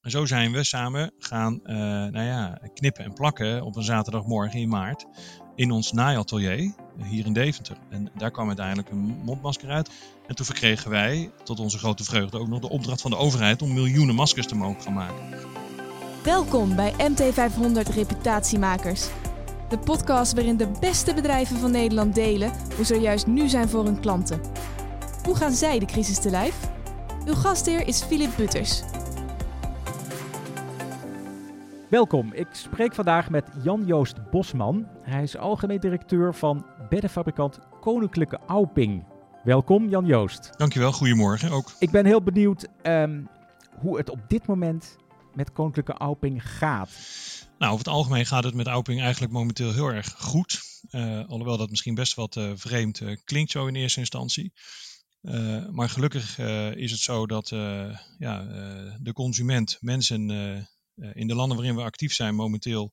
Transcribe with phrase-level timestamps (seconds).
[0.00, 4.60] En zo zijn we samen gaan uh, nou ja, knippen en plakken op een zaterdagmorgen
[4.60, 5.06] in maart
[5.54, 7.76] in ons naaiatelier hier in Deventer.
[7.90, 9.90] En daar kwam uiteindelijk een mondmasker uit.
[10.26, 13.62] En toen verkregen wij, tot onze grote vreugde, ook nog de opdracht van de overheid
[13.62, 15.38] om miljoenen maskers te mogen gaan maken.
[16.22, 19.08] Welkom bij MT500 Reputatiemakers.
[19.68, 23.68] De podcast waarin de beste bedrijven van Nederland delen hoe ze er juist nu zijn
[23.68, 24.40] voor hun klanten.
[25.24, 26.56] Hoe gaan zij de crisis te lijf?
[27.26, 28.82] Uw gastheer is Philip Butters,
[31.90, 34.86] Welkom, ik spreek vandaag met Jan-Joost Bosman.
[35.02, 39.04] Hij is algemeen directeur van beddenfabrikant Koninklijke Auping.
[39.44, 40.50] Welkom Jan-Joost.
[40.56, 41.72] Dankjewel, goedemorgen ook.
[41.78, 43.28] Ik ben heel benieuwd um,
[43.78, 44.96] hoe het op dit moment
[45.34, 46.90] met Koninklijke Auping gaat.
[47.58, 50.60] Nou, over het algemeen gaat het met Auping eigenlijk momenteel heel erg goed.
[50.90, 54.52] Uh, alhoewel dat misschien best wat uh, vreemd uh, klinkt zo in eerste instantie.
[55.70, 56.38] maar gelukkig
[56.74, 57.48] is het zo dat
[58.18, 58.42] ja,
[59.00, 60.62] de consument, mensen eh,
[61.12, 62.92] in de landen waarin we actief zijn momenteel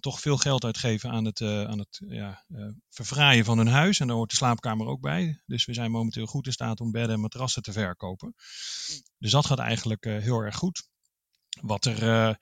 [0.00, 4.00] toch veel geld uitgeven aan het, uh, aan het ja, uh, verfraaien van hun huis.
[4.00, 5.42] En daar hoort de slaapkamer ook bij.
[5.46, 8.34] Dus we zijn momenteel goed in staat om bedden en matrassen te verkopen.
[9.18, 10.88] Dus dat gaat eigenlijk heel erg goed.
[11.60, 12.38] Wat er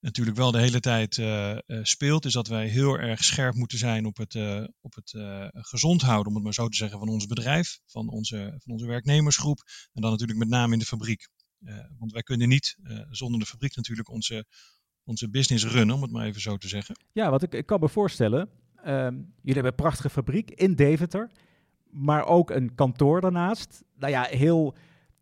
[0.00, 1.22] natuurlijk wel de hele tijd
[1.82, 4.34] speelt, is dat wij heel erg scherp moeten zijn op het,
[4.80, 5.10] op het
[5.52, 8.86] gezond houden, om het maar zo te zeggen, van ons bedrijf, van onze, van onze
[8.86, 9.58] werknemersgroep.
[9.92, 11.28] En dan natuurlijk met name in de fabriek.
[11.60, 14.44] Uh, want wij kunnen niet uh, zonder de fabriek natuurlijk onze,
[15.04, 16.96] onze business runnen, om het maar even zo te zeggen.
[17.12, 18.40] Ja, wat ik, ik kan me voorstellen.
[18.86, 21.30] Um, jullie hebben een prachtige fabriek in Deventer,
[21.90, 23.84] maar ook een kantoor daarnaast.
[23.96, 24.74] Nou ja, heel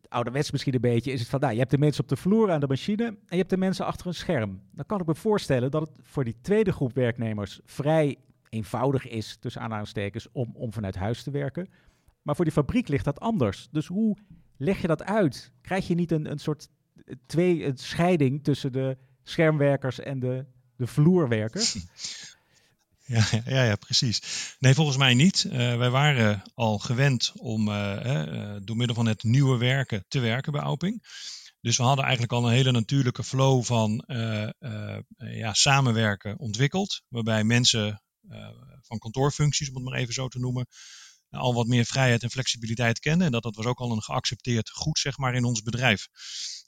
[0.08, 2.50] ouderwets misschien een beetje is het van, nou, je hebt de mensen op de vloer
[2.50, 4.60] aan de machine en je hebt de mensen achter een scherm.
[4.72, 8.16] Dan kan ik me voorstellen dat het voor die tweede groep werknemers vrij
[8.48, 11.68] eenvoudig is, tussen aanhalingstekens, om, om vanuit huis te werken.
[12.22, 13.68] Maar voor die fabriek ligt dat anders.
[13.70, 14.16] Dus hoe
[14.56, 15.52] leg je dat uit?
[15.62, 16.68] Krijg je niet een, een soort
[17.26, 20.44] twee, scheiding tussen de schermwerkers en de,
[20.76, 21.76] de vloerwerkers?
[23.08, 24.22] Ja, ja, ja, precies.
[24.58, 25.44] Nee, volgens mij niet.
[25.44, 30.18] Uh, wij waren al gewend om uh, uh, door middel van het nieuwe werken te
[30.18, 31.02] werken bij Auping.
[31.60, 34.04] Dus we hadden eigenlijk al een hele natuurlijke flow van
[35.16, 37.02] ja, samenwerken ontwikkeld.
[37.08, 38.02] Waarbij mensen
[38.82, 40.66] van kantoorfuncties, om het maar even zo te noemen,
[41.36, 43.26] al wat meer vrijheid en flexibiliteit kennen.
[43.26, 46.08] En dat, dat was ook al een geaccepteerd goed, zeg maar, in ons bedrijf.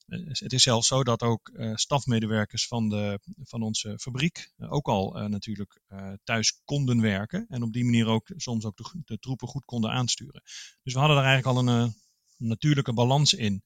[0.09, 4.73] Eh, het is zelfs zo dat ook uh, stafmedewerkers van, de, van onze fabriek uh,
[4.73, 5.81] ook al natuurlijk
[6.25, 7.47] thuis konden werken.
[7.49, 10.43] En op die manier ook soms ook de, de, troepen goed konden aansturen.
[10.83, 11.95] Dus we hadden daar eigenlijk al een
[12.37, 13.62] natuurlijke balans in.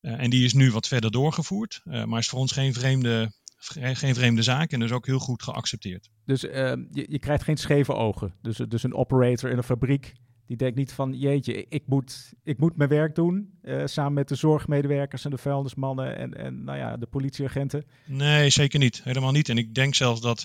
[0.00, 1.80] en die is nu wat verder doorgevoerd.
[1.84, 3.32] maar is voor ons geen vreemde
[3.70, 6.10] geen vreemde zaak en dus ook heel goed geaccepteerd.
[6.24, 6.52] Dus uh,
[6.90, 8.34] je, je, krijgt geen scheve ogen.
[8.42, 10.12] Dus, dus een operator in een fabriek
[10.46, 14.28] die denkt niet van jeetje, ik moet, ik moet mijn werk doen uh, samen met
[14.28, 17.84] de zorgmedewerkers en de vuilnismannen en, en nou ja, de politieagenten.
[18.06, 19.02] Nee, zeker niet.
[19.04, 19.48] Helemaal niet.
[19.48, 20.44] En ik denk zelfs dat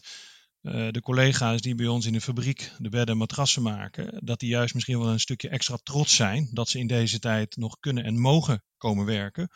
[0.62, 4.40] uh, de collega's die bij ons in de fabriek de bedden en matrassen maken, dat
[4.40, 7.80] die juist misschien wel een stukje extra trots zijn dat ze in deze tijd nog
[7.80, 9.50] kunnen en mogen komen werken.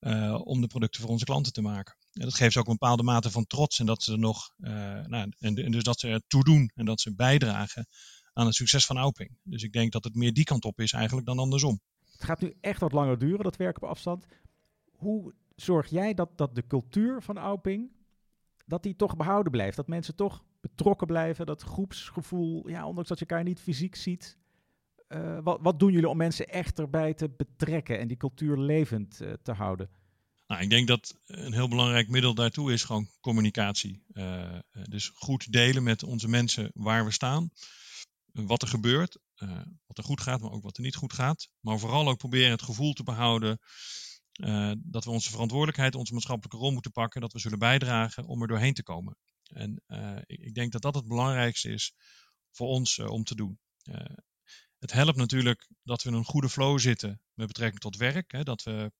[0.00, 1.96] Uh, om de producten voor onze klanten te maken.
[2.24, 4.70] Dat geeft ze ook een bepaalde mate van trots en dat ze er nog, uh,
[5.06, 7.86] nou, en, dus dat ze er toe doen en dat ze bijdragen
[8.32, 9.38] aan het succes van Auping.
[9.42, 11.80] Dus ik denk dat het meer die kant op is eigenlijk dan andersom.
[12.10, 14.26] Het gaat nu echt wat langer duren, dat werken op afstand.
[14.90, 17.90] Hoe zorg jij dat, dat de cultuur van Auping,
[18.66, 19.76] dat die toch behouden blijft?
[19.76, 24.38] Dat mensen toch betrokken blijven, dat groepsgevoel, ja, ondanks dat je elkaar niet fysiek ziet.
[25.08, 29.20] Uh, wat, wat, doen jullie om mensen echt erbij te betrekken en die cultuur levend
[29.22, 29.90] uh, te houden?
[30.46, 34.04] Nou, ik denk dat een heel belangrijk middel daartoe is gewoon communicatie.
[34.12, 37.50] Uh, dus goed delen met onze mensen waar we staan,
[38.32, 41.48] wat er gebeurt, uh, wat er goed gaat, maar ook wat er niet goed gaat.
[41.60, 43.58] Maar vooral ook proberen het gevoel te behouden
[44.78, 48.48] dat we onze verantwoordelijkheid, onze maatschappelijke rol moeten pakken, dat we zullen bijdragen om er
[48.48, 49.16] doorheen te komen.
[49.42, 49.82] En
[50.26, 51.94] ik, ik, denk dat dat het belangrijkste is
[52.50, 53.58] voor ons om te doen.
[54.78, 58.32] het helpt natuurlijk dat we in een goede flow zitten met betrekking tot werk.
[58.32, 58.92] Hè, dat we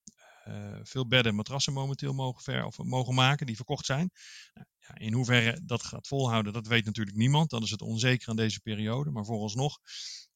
[0.48, 4.10] uh, veel bedden en matrassen momenteel mogen, ver, of mogen maken die verkocht zijn.
[4.53, 7.50] Nou, ja, in hoeverre dat gaat volhouden, dat weet natuurlijk niemand.
[7.50, 9.10] Dat is het onzeker aan deze periode.
[9.10, 9.78] Maar vooralsnog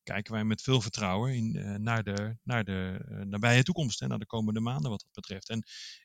[0.03, 4.07] kijken wij met veel vertrouwen in, uh, naar de, naar de uh, nabije toekomst, hè,
[4.07, 5.49] naar de komende maanden wat dat betreft.
[5.49, 5.59] En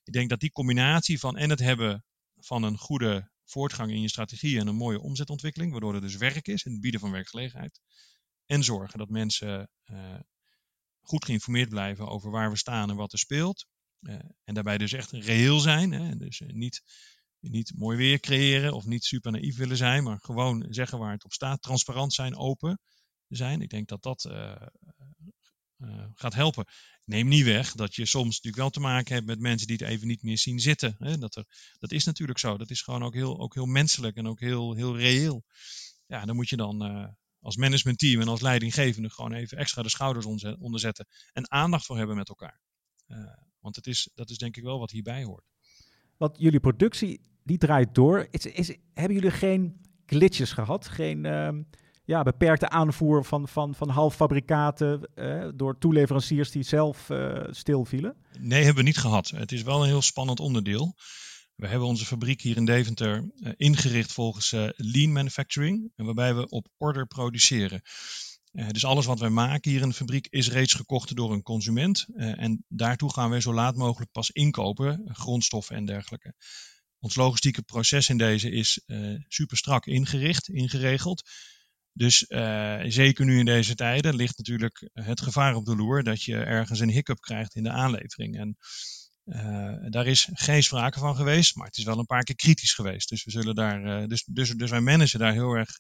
[0.04, 4.10] ik denk dat die combinatie van en het hebben van een goede voortgang in je
[4.10, 7.82] strategie en een mooie omzetontwikkeling, waardoor er dus werk is en het bieden van werkgelegenheid.
[8.46, 9.70] En zorgen dat mensen
[11.02, 13.66] goed geïnformeerd blijven over waar we staan en wat er speelt.
[14.02, 15.92] Uh, en daarbij dus echt reëel zijn.
[15.92, 16.18] Hè?
[16.18, 16.82] Dus uh, niet,
[17.40, 21.24] niet mooi weer creëren of niet super naïef willen zijn, maar gewoon zeggen waar het
[21.24, 21.62] op staat.
[21.62, 22.80] Transparant zijn, open
[23.28, 23.62] zijn.
[23.62, 24.56] Ik denk dat dat uh,
[26.14, 26.66] gaat helpen.
[27.04, 29.88] Neem niet weg dat je soms natuurlijk wel te maken hebt met mensen die het
[29.88, 30.96] even niet meer zien zitten.
[31.00, 31.18] Hè?
[31.18, 31.46] Dat, er,
[31.80, 32.58] dat is natuurlijk zo.
[32.58, 35.44] Dat is gewoon ook heel, ook heel menselijk en ook heel, heel reëel.
[36.06, 36.82] Ja, dan moet je dan
[37.46, 40.26] als managementteam en als leidinggevende gewoon even extra de schouders
[40.60, 42.62] onderzetten en aandacht voor hebben met elkaar.
[43.66, 45.44] Want het is, dat is denk ik wel wat hierbij hoort.
[46.18, 48.28] Want jullie productie, die draait door.
[48.32, 50.88] Is, is, hebben jullie geen glitches gehad?
[50.88, 51.50] Geen uh,
[52.06, 58.16] ja, beperkte aanvoer van, van, van halffabrikaten uh, door toeleveranciers die zelf uh, stilvielen?
[58.40, 59.28] Nee, hebben we niet gehad.
[59.28, 60.96] Het is wel een heel spannend onderdeel.
[61.56, 66.68] We hebben onze fabriek hier in Deventer uh, ingericht volgens lean manufacturing, waarbij we op
[66.78, 67.82] order produceren.
[68.56, 71.42] Uh, dus alles wat wij maken hier in de fabriek is reeds gekocht door een
[71.42, 72.06] consument.
[72.10, 76.34] Uh, en daartoe gaan wij zo laat mogelijk pas inkopen, grondstoffen en dergelijke.
[77.00, 81.30] Ons logistieke proces in deze is uh, super strak ingericht, ingeregeld.
[81.92, 82.18] Dus
[82.88, 86.80] zeker nu in deze tijden ligt natuurlijk het gevaar op de loer dat je ergens
[86.80, 88.38] een hiccup krijgt in de aanlevering.
[88.38, 88.58] En
[89.92, 93.10] daar is geen sprake van geweest, maar het is wel een paar keer kritisch geweest.
[93.10, 95.78] Dus we zullen daar, dus, dus, dus wij managen daar heel erg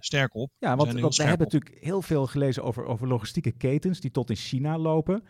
[0.00, 0.52] sterk op.
[0.58, 4.36] Ja, want, we hebben natuurlijk heel veel gelezen over, over logistieke ketens die tot in
[4.36, 5.22] China lopen.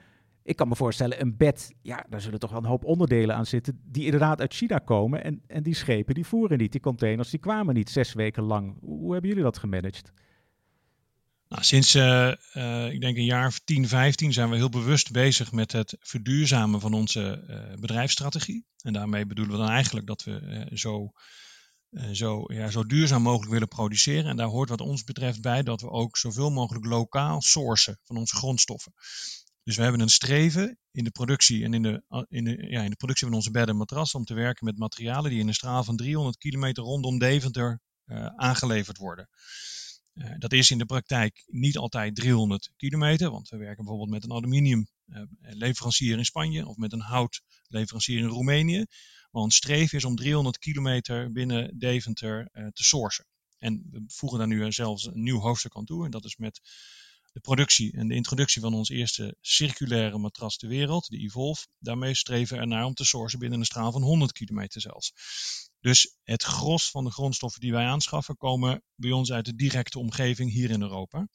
[0.43, 3.47] Ik kan me voorstellen, een bed, ja, daar zullen toch wel een hoop onderdelen aan
[3.47, 5.25] zitten die inderdaad uit China komen.
[5.25, 8.77] En, en die schepen die voeren niet, die containers die kwamen niet zes weken lang.
[8.81, 10.13] Hoe hebben jullie dat gemanaged?
[11.49, 15.13] Nou, sinds uh, uh, ik denk een jaar of 10, 15 zijn we heel bewust
[15.13, 18.67] bezig met het verduurzamen van onze uh, bedrijfsstrategie.
[18.83, 21.23] En daarmee bedoelen we dan eigenlijk dat we zo eh,
[22.13, 24.31] zo, ja, zo duurzaam mogelijk willen produceren.
[24.31, 28.17] En daar hoort wat ons betreft bij dat we ook zoveel mogelijk lokaal sourcen van
[28.17, 28.93] onze grondstoffen.
[29.63, 32.91] Dus we hebben een streven in de productie en in de, in de, ja, in
[32.91, 35.55] de productie van onze bedden en matrassen om te werken met materialen die in een
[35.55, 39.29] straal van 300 kilometer rondom Deventer uh, aangeleverd worden.
[40.39, 44.33] Dat is in de praktijk niet altijd 300 kilometer, want we werken bijvoorbeeld met een
[44.33, 48.85] aluminiumleverancier in Spanje of met een houtleverancier in Roemenië.
[49.31, 53.27] Maar ons streven is om 300 kilometer binnen Deventer uh, te sourcen.
[53.59, 56.05] En we voegen daar nu zelfs een nieuw hoofdstuk aan toe.
[56.05, 56.61] En dat is met
[57.33, 61.67] de productie en de introductie van ons eerste circulaire matras ter wereld, de Evolve.
[61.79, 65.13] Daarmee streven we ernaar om te sourcen binnen een straal van 100 kilometer zelfs.
[65.81, 69.99] Dus het gros van de grondstoffen die wij aanschaffen komen bij ons uit de directe
[69.99, 71.29] omgeving hier in Europa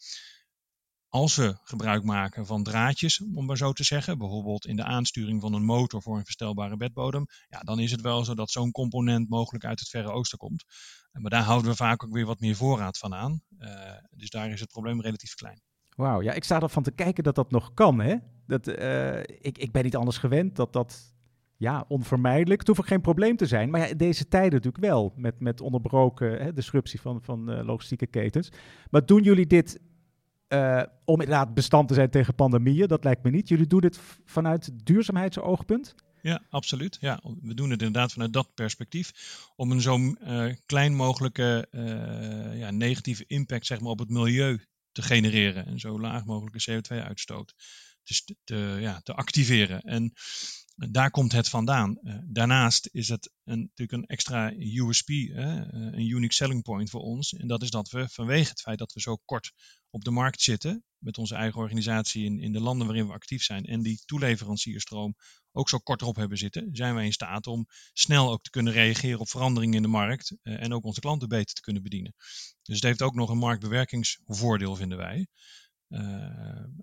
[1.12, 5.42] als we gebruik maken van draadjes, om maar zo te zeggen, bijvoorbeeld in de aansturing
[5.42, 8.72] van een motor voor een verstelbare bedbodem, ja, dan is het wel zo dat zo'n
[8.72, 10.64] component mogelijk uit het Verre Oosten komt.
[11.12, 13.42] Maar daar houden we vaak ook weer wat meer voorraad van aan.
[13.60, 13.70] Uh,
[14.12, 15.62] dus daar is het probleem relatief klein.
[15.96, 18.00] Wauw, ja, ik sta ervan te kijken dat dat nog kan.
[18.00, 18.16] Hè?
[18.48, 21.14] Dat, uh, ik, ik ben niet anders gewend dat dat
[21.58, 22.60] ja, onvermijdelijk.
[22.60, 23.70] Het hoeft ook geen probleem te zijn.
[23.70, 25.14] Maar ja, deze tijden natuurlijk wel.
[25.16, 28.52] Met, met onderbroken hè, disruptie van, van uh, logistieke ketens.
[28.90, 29.80] Maar doen jullie dit
[30.54, 32.88] uh, om inderdaad bestand te zijn tegen pandemieën.
[32.88, 33.48] Dat lijkt me niet.
[33.48, 35.96] Jullie doen dit vanuit duurzaamheidsoogpunt?
[36.22, 36.98] Ja, absoluut.
[37.00, 39.12] Ja, we doen het inderdaad vanuit dat perspectief.
[39.56, 44.66] Om een zo uh, klein mogelijke uh, ja, negatieve impact zeg maar, op het milieu
[44.92, 45.66] te genereren.
[45.66, 47.54] En zo laag mogelijke CO2-uitstoot
[48.04, 49.82] dus te, te, ja, te activeren.
[49.82, 50.14] En
[50.76, 52.00] daar komt het vandaan.
[52.04, 55.36] Uh, daarnaast is het een, natuurlijk een extra USP, uh,
[55.72, 57.34] een unique selling point voor ons.
[57.34, 59.52] En dat is dat we vanwege het feit dat we zo kort
[59.90, 63.44] op de markt zitten, met onze eigen organisatie in, in de landen waarin we actief
[63.44, 65.16] zijn, en die toeleverancierstroom
[65.52, 68.74] ook zo kort erop hebben zitten, zijn wij in staat om snel ook te kunnen
[68.74, 72.16] reageren op veranderingen in de markt uh, en ook onze klanten beter te kunnen bedienen.
[72.62, 75.28] Dus het heeft ook nog een marktbewerkingsvoordeel, vinden wij.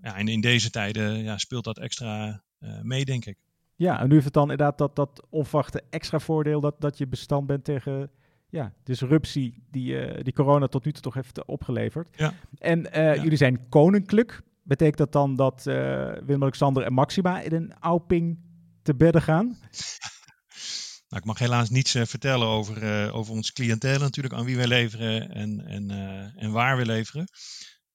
[0.01, 2.43] ja, en in deze tijden ja, speelt dat extra
[2.81, 3.37] mee, denk ik.
[3.79, 7.07] Ja, en nu heeft het dan inderdaad dat, dat onverwachte extra voordeel dat, dat je
[7.07, 8.11] bestand bent tegen
[8.49, 12.07] ja, disruptie die, uh, die corona tot nu toe toch heeft opgeleverd.
[12.17, 12.33] Ja.
[12.57, 13.15] En uh, ja.
[13.15, 14.41] jullie zijn koninklijk.
[14.63, 15.75] Betekent dat dan dat uh,
[16.25, 18.39] Willem-Alexander en Maxima in een Auping
[18.81, 19.57] te bedden gaan?
[21.09, 25.31] Nou, ik mag helaas niets vertellen over, over ons cliëntelen natuurlijk, aan wie wij leveren
[25.31, 25.89] en, en,
[26.35, 27.27] en waar we leveren.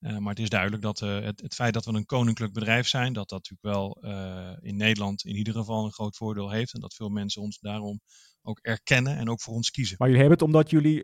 [0.04, 2.88] Uh, maar het is duidelijk dat uh, het, het, feit dat we een koninklijk bedrijf
[2.88, 6.74] zijn, dat dat natuurlijk wel uh, in Nederland in ieder geval een groot voordeel heeft.
[6.74, 8.00] En dat veel mensen ons daarom
[8.42, 9.96] ook erkennen en ook voor ons kiezen.
[9.98, 11.02] Maar jullie hebben het omdat jullie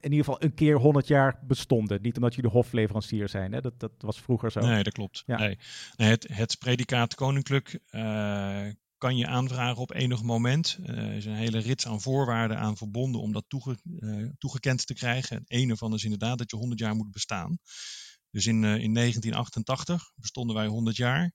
[0.00, 2.02] in ieder geval een keer 100 jaar bestonden.
[2.02, 3.52] Niet omdat jullie hofleverancier zijn.
[3.52, 3.60] Hè?
[3.60, 4.60] Dat, dat was vroeger zo.
[4.60, 5.22] Nee, dat klopt.
[5.26, 5.36] Ja.
[5.36, 5.58] Nee.
[5.96, 7.80] Nee, het, het predicaat koninklijk
[8.98, 10.78] kan je aanvragen op enig moment.
[10.84, 13.76] Er is een hele rits aan voorwaarden aan verbonden om dat toege,
[14.38, 15.36] toegekend te krijgen.
[15.36, 17.58] En een ervan is inderdaad dat je 100 jaar moet bestaan.
[18.32, 21.32] Dus in, uh, in 1988 bestonden wij 100 jaar.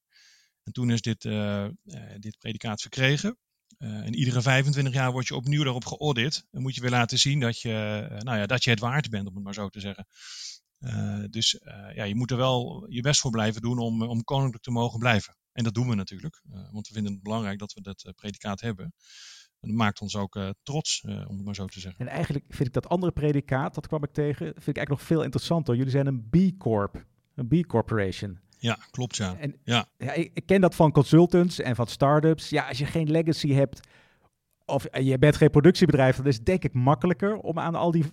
[0.64, 1.72] En toen is dit, uh, uh,
[2.18, 3.38] dit predicaat verkregen.
[3.78, 6.46] en iedere 25 jaar word je opnieuw daarop geaudit.
[6.52, 9.28] En moet je weer laten zien dat je, nou ja, dat je het waard bent,
[9.28, 10.08] om het maar zo te zeggen.
[11.30, 11.60] dus
[11.94, 15.00] ja, je moet er wel je best voor blijven doen om, om koninklijk te mogen
[15.00, 15.38] blijven.
[15.52, 18.94] En dat doen we natuurlijk, want we vinden het belangrijk dat we dat predicaat hebben.
[19.60, 22.08] Dat maakt ons ook trots, om het maar zo te zeggen.
[22.08, 25.02] En eigenlijk vind ik dat andere predicaat, dat kwam ik tegen, vind ik eigenlijk nog
[25.02, 25.76] veel interessanter.
[25.76, 28.40] Jullie zijn een B Corp, een B Corporation.
[28.60, 29.38] Ja, klopt ja.
[29.38, 29.86] En, ja.
[29.98, 32.50] ja ik, ik, ken dat van consultants en van startups.
[32.50, 33.88] Ja, als je geen legacy hebt
[34.66, 38.06] of je bent geen productiebedrijf, dan is het denk ik makkelijker om aan al die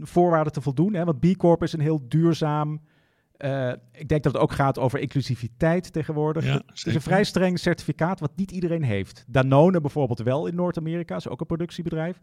[0.00, 0.94] voorwaarden te voldoen.
[0.94, 1.04] Hè?
[1.04, 2.80] Want B Corp is een heel duurzaam.
[3.38, 6.44] Uh, ik denk dat het ook gaat over inclusiviteit tegenwoordig.
[6.44, 9.24] Ja, het is een vrij streng certificaat wat niet iedereen heeft.
[9.26, 12.20] Danone bijvoorbeeld wel in Noord-Amerika, is ook een productiebedrijf.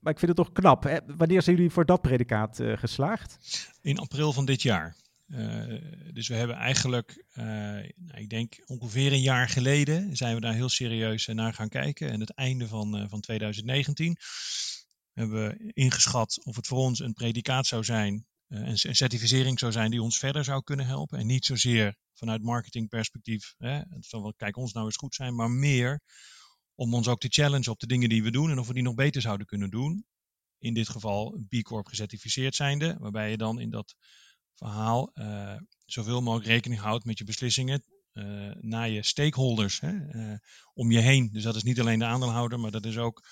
[0.00, 0.82] Maar ik vind het toch knap.
[0.82, 0.98] Hè?
[1.16, 3.38] Wanneer zijn jullie voor dat predicaat uh, geslaagd?
[3.82, 4.96] In april van dit jaar.
[5.26, 5.80] Uh,
[6.12, 10.54] dus we hebben eigenlijk, uh, nou, ik denk ongeveer een jaar geleden, zijn we daar
[10.54, 12.10] heel serieus naar gaan kijken.
[12.10, 14.16] En het einde van, van 2019
[15.12, 19.72] hebben we ingeschat of het voor ons een predicaat zou zijn, een, een, certificering zou
[19.72, 21.18] zijn die ons verder zou kunnen helpen.
[21.18, 25.34] En niet zozeer vanuit marketingperspectief, hè, het zal wel, kijk ons nou eens goed zijn,
[25.34, 26.00] maar meer
[26.74, 28.82] om ons ook te challenge op de dingen die we doen en of we die
[28.82, 30.04] nog beter zouden kunnen doen.
[30.58, 33.94] In dit geval B Corp gecertificeerd zijnde, waarbij je dan in dat
[34.54, 39.92] verhaal uh, zoveel mogelijk rekening houdt met je beslissingen uh, naar je stakeholders hè,
[40.74, 41.30] om je heen.
[41.32, 43.22] Dus dat is niet alleen de aandeelhouder, maar dat is ook,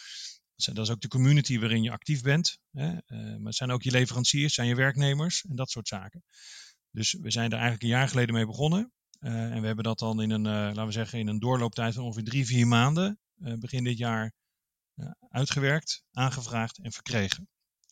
[0.64, 2.58] dat is ook de community waarin je actief bent.
[2.70, 2.92] Hè.
[3.12, 6.24] maar het zijn ook je leveranciers, zijn je werknemers en dat soort zaken.
[6.90, 8.92] Dus we zijn er eigenlijk een jaar geleden mee begonnen.
[9.18, 12.24] en we hebben dat dan in een, laten we zeggen, in een doorlooptijd van ongeveer
[12.24, 14.32] drie, vier maanden, begin dit jaar,
[15.28, 17.48] uitgewerkt, aangevraagd en verkregen.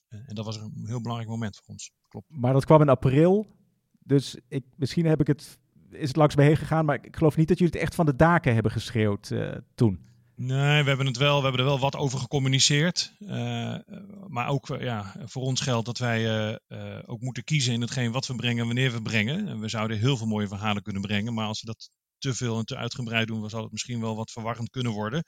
[0.09, 2.27] en dat was een heel belangrijk moment voor ons klopt.
[2.29, 3.57] Maar dat kwam in april.
[3.99, 5.59] Dus ik, misschien heb ik het,
[5.91, 6.85] is het langs me heen gegaan.
[6.85, 9.33] Maar ik geloof niet dat jullie het echt van de daken hebben geschreeuwd
[9.75, 10.07] toen.
[10.41, 13.15] Nee, we hebben het wel, we hebben er wel wat over gecommuniceerd.
[13.19, 13.79] Uh,
[14.27, 16.23] maar ook uh, ja, voor ons geldt dat wij
[16.69, 19.49] uh, ook moeten kiezen in hetgeen wat we brengen en wanneer we brengen.
[19.49, 21.35] En we zouden heel veel mooie verhalen kunnen brengen.
[21.35, 24.17] Maar als we dat te veel en te uitgebreid doen, dan zal het misschien wel
[24.17, 25.25] wat verwarrend kunnen worden.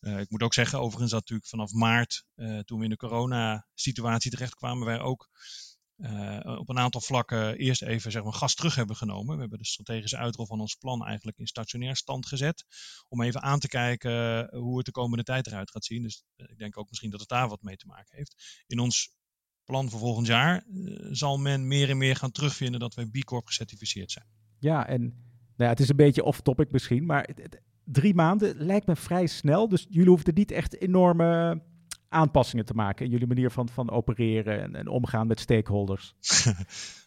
[0.00, 2.24] ik moet ook zeggen, overigens, dat natuurlijk vanaf maart,
[2.64, 5.28] toen we in de coronasituatie terechtkwamen, wij ook
[5.96, 9.34] uh, op een aantal vlakken eerst even zeg maar, gas terug hebben genomen.
[9.34, 12.64] We hebben de strategische uitrol van ons plan eigenlijk in stationair stand gezet.
[13.08, 16.02] Om even aan te kijken hoe het de komende tijd eruit gaat zien.
[16.02, 18.64] Dus uh, ik denk ook misschien dat het daar wat mee te maken heeft.
[18.66, 19.14] In ons
[19.64, 23.24] plan voor volgend jaar uh, zal men meer en meer gaan terugvinden dat wij B
[23.24, 24.26] Corp gecertificeerd zijn.
[24.58, 25.14] Ja, en nou
[25.56, 27.28] ja, het is een beetje off-topic misschien, maar
[27.84, 29.68] drie maanden lijkt me vrij snel.
[29.68, 31.62] Dus jullie hoeven er niet echt enorme
[32.08, 36.14] aanpassingen te maken in jullie manier van, van opereren en, en omgaan met stakeholders?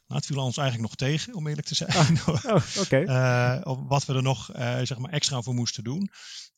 [0.10, 2.18] Nou, het viel ons eigenlijk nog tegen, om eerlijk te zijn.
[2.28, 3.04] Oh, oh okay.
[3.04, 6.10] uh, wat we er nog uh, zeg maar extra voor moesten doen.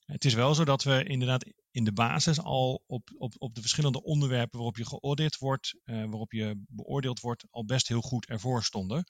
[0.05, 3.61] Het is wel zo dat we inderdaad in de basis al op, op, op de
[3.61, 8.25] verschillende onderwerpen waarop je geaudit wordt, uh, waarop je beoordeeld wordt, al best heel goed
[8.25, 9.03] ervoor stonden.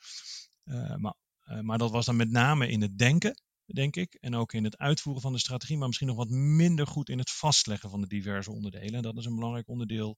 [0.97, 1.15] maar,
[1.61, 3.35] maar dat was dan met name in het denken
[3.73, 4.13] denk ik.
[4.13, 7.17] En ook in het uitvoeren van de strategie, maar misschien nog wat minder goed in
[7.17, 8.93] het vastleggen van de diverse onderdelen.
[8.93, 10.17] En dat is een belangrijk onderdeel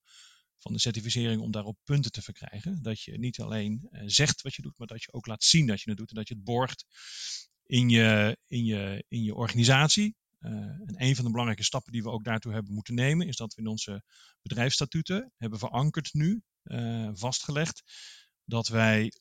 [0.64, 2.82] van de certificering om daarop punten te verkrijgen.
[2.82, 5.68] Dat je niet alleen uh, zegt wat je doet, maar dat je ook laat zien
[5.68, 6.86] dat je het doet en dat je het borgt
[7.66, 10.16] in je, in je, in je organisatie.
[10.40, 13.36] Uh, en een van de belangrijke stappen die we ook daartoe hebben moeten nemen, is
[13.36, 14.04] dat we in onze
[14.42, 17.84] bedrijfsstatuten hebben verankerd nu, uh, vastgelegd,
[18.46, 19.14] dat wij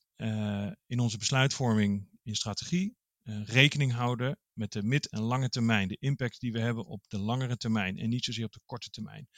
[0.86, 2.96] in onze besluitvorming in strategie
[3.44, 5.88] rekening houden met de mid- en lange termijn.
[5.88, 8.90] De impact die we hebben op de langere termijn en niet zozeer op de korte
[8.90, 9.28] termijn.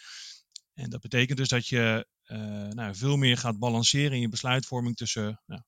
[0.74, 2.38] En dat betekent dus dat je uh,
[2.68, 5.62] nou, veel meer gaat balanceren in je besluitvorming tussen nou,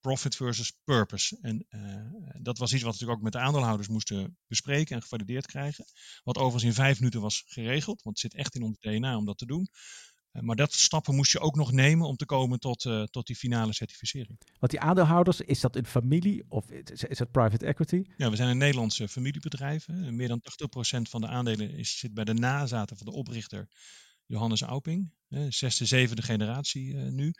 [0.00, 1.38] profit versus purpose.
[1.40, 5.02] En uh, dat was iets wat we natuurlijk ook met de aandeelhouders moesten bespreken en
[5.02, 5.84] gevalideerd krijgen.
[6.22, 9.24] Wat overigens in vijf minuten was geregeld, want het zit echt in ons DNA om
[9.24, 9.68] dat te doen.
[10.38, 13.26] Eh, maar dat stappen moest je ook nog nemen om te komen tot, uh, tot
[13.26, 14.38] die finale certificering.
[14.58, 18.04] Want die aandeelhouders, is dat een familie of is, het private equity?
[18.16, 19.86] Ja, we zijn een Nederlandse familiebedrijf.
[19.86, 20.12] Hè.
[20.12, 23.68] Meer dan 80% van de aandelen is, zit bij de nazaten van de oprichter
[24.26, 25.12] Johannes Auping.
[25.28, 27.34] Hè, zesde, zevende generatie uh, nu.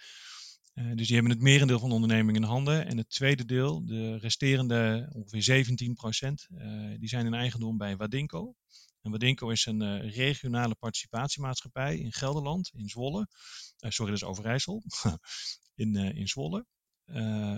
[0.74, 2.86] Uh, dus die hebben het merendeel van de onderneming in handen.
[2.86, 8.54] En het tweede deel, de resterende ongeveer 17%, die zijn in eigendom bij Wadinco.
[9.08, 13.28] En Wadinco is een uh, regionale participatiemaatschappij in Gelderland, in Zwolle.
[13.80, 14.82] Uh, sorry, dat is Overijssel.
[15.74, 16.66] in, uh, in Zwolle.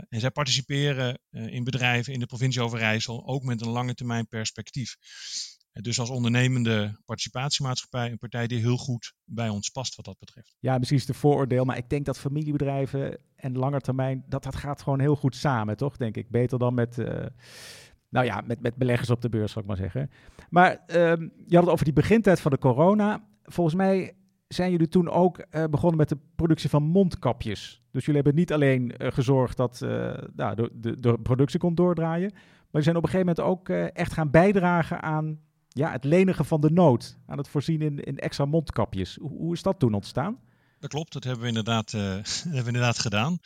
[0.09, 4.97] en zij participeren in bedrijven in de provincie Overijssel ook met een lange termijn perspectief.
[5.73, 10.57] Dus als ondernemende participatiemaatschappij een partij die heel goed bij ons past wat dat betreft.
[10.61, 14.83] Ja, misschien is het vooroordeel, maar ik denk dat familiebedrijven en langetermijn, dat, dat gaat
[14.83, 15.97] gewoon heel goed samen, toch?
[15.97, 16.31] Denk ik.
[16.31, 16.99] Beter dan met,
[18.11, 20.11] nou ja, met, met beleggers op de beurs, zal ik maar zeggen.
[20.51, 23.23] Maar um, je had het over die begintijd van de corona.
[23.43, 24.15] Volgens mij
[24.49, 27.83] zijn jullie toen ook eh, begonnen met de productie van mondkapjes.
[27.91, 31.75] Dus jullie hebben niet alleen eh, gezorgd dat uh, nou, de, de, de, productie kon
[31.75, 36.05] doordraaien, maar jullie zijn op een gegeven moment ook echt gaan bijdragen aan ja, het
[36.05, 39.17] lenigen van de nood, aan het voorzien in, in extra mondkapjes.
[39.21, 40.39] Hoe, hoe, is dat toen ontstaan?
[40.79, 43.39] Dat klopt, dat hebben we inderdaad, hebben we inderdaad gedaan.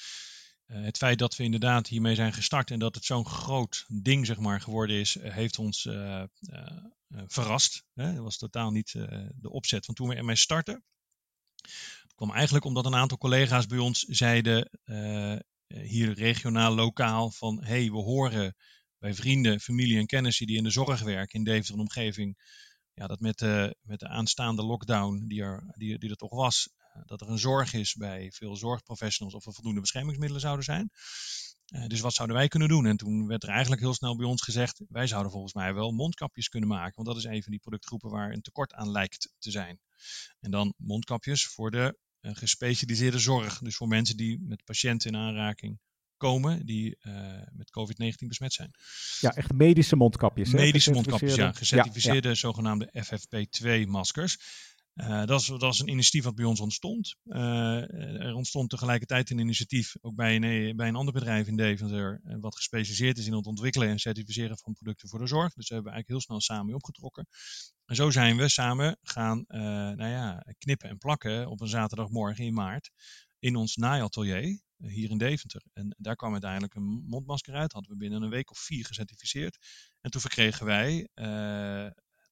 [0.66, 4.38] Het feit dat we inderdaad hiermee zijn gestart en dat het zo'n groot ding zeg
[4.38, 5.88] maar, geworden is, heeft ons
[7.26, 7.84] verrast.
[7.94, 8.14] Hè?
[8.14, 8.92] Dat was totaal niet
[9.34, 10.84] de opzet van toen we ermee starten
[12.14, 14.70] kwam eigenlijk omdat een aantal collega's bij ons zeiden,
[15.66, 18.56] hier regionaal, lokaal, van hé, hey, we horen
[18.98, 22.38] bij vrienden, familie en kennissen die in de zorg werken in Deventer omgeving,
[22.94, 26.68] ja, dat met de, met de aanstaande lockdown die er, die, die er toch was,
[26.76, 30.90] eh, dat er een zorg is bij veel zorgprofessionals of er voldoende beschermingsmiddelen zouden zijn.
[31.74, 32.86] Uh, dus wat zouden wij kunnen doen?
[32.86, 35.92] En toen werd er eigenlijk heel snel bij ons gezegd: wij zouden volgens mij wel
[35.92, 36.94] mondkapjes kunnen maken.
[36.94, 39.80] Want dat is een van die productgroepen waar een tekort aan lijkt te zijn.
[40.40, 43.58] En dan mondkapjes voor de uh, gespecialiseerde zorg.
[43.58, 45.78] Dus voor mensen die met patiënten in aanraking
[46.16, 47.14] komen die uh,
[47.52, 48.70] met COVID-19 besmet zijn.
[49.20, 50.52] Ja, echt medische mondkapjes.
[50.52, 50.58] Hè?
[50.58, 51.52] Medische mondkapjes, ja.
[51.52, 52.34] Gecertificeerde ja, ja.
[52.34, 54.36] zogenaamde FFP2-maskers.
[54.94, 57.16] Uh, dat, is, dat is een initiatief wat bij ons ontstond.
[57.24, 62.20] Uh, er ontstond tegelijkertijd een initiatief ook bij een, bij een ander bedrijf in Deventer,
[62.24, 65.54] uh, wat gespecialiseerd is in het ontwikkelen en certificeren van producten voor de zorg.
[65.54, 67.26] Dus daar hebben we eigenlijk heel snel samen mee opgetrokken.
[67.84, 72.54] En zo zijn we samen gaan nou ja, knippen en plakken op een zaterdagmorgen in
[72.54, 72.90] maart
[73.38, 75.62] in ons naaiatelier hier in Deventer.
[75.72, 77.72] En daar kwam uiteindelijk een mondmasker uit.
[77.72, 79.58] Hadden we binnen een week of vier gecertificeerd.
[80.00, 81.08] En toen verkregen wij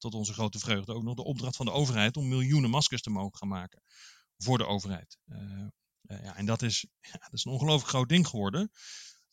[0.02, 3.11] tot onze grote vreugde ook nog de opdracht van de overheid om miljoenen maskers te
[3.11, 3.82] mogen gaan maken
[4.37, 5.18] voor de overheid.
[5.26, 5.38] Uh,
[6.02, 8.71] uh, ja, en dat is, ja, dat is een ongelooflijk groot ding geworden.